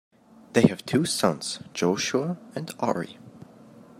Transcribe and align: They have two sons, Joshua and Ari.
They 0.53 0.63
have 0.63 0.83
two 0.83 1.05
sons, 1.05 1.59
Joshua 1.75 2.39
and 2.55 2.73
Ari. 2.79 3.19